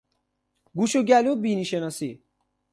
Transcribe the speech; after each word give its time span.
گوش 0.75 0.95
و 0.95 1.03
گلو 1.03 1.31
و 1.31 1.35
بینی 1.35 1.65
شناسی 1.65 2.23